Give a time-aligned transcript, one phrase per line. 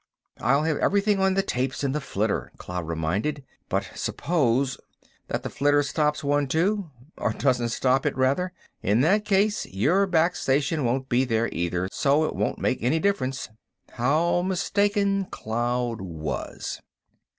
[0.39, 3.43] "I'll have everything on the tapes in the flitter," Cloud reminded.
[3.69, 4.79] "But suppose...."
[5.27, 8.51] "That the flitter stops one, too—or doesn't stop it, rather?
[8.81, 12.97] In that case, your back station won't be there, either, so it won't make any
[12.97, 13.49] difference."
[13.91, 16.81] How mistaken Cloud was!